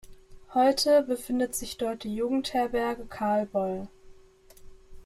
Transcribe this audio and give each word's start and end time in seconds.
Heute 0.55 1.03
befindet 1.03 1.53
sich 1.55 1.77
dort 1.77 2.03
die 2.03 2.15
Jugendherberge 2.15 3.05
Carl 3.05 3.45
Bolle. 3.45 3.87